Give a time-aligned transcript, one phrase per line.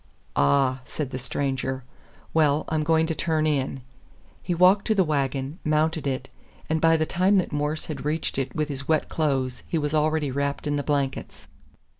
[0.35, 1.83] "Ah," said the stranger.
[2.33, 3.83] "Well, I'm going to turn in."
[4.41, 6.27] He walked to the wagon, mounted it,
[6.67, 9.93] and by the time that Morse had reached it with his wet clothes he was
[9.93, 11.47] already wrapped in the blankets.